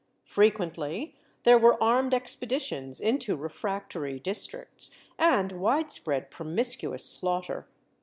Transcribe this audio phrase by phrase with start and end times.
[0.25, 4.89] Frequently there were armed expeditions into refractory districts
[5.19, 7.67] and widespread promiscuous slaughter.